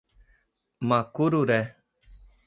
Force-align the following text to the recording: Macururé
Macururé 0.89 1.59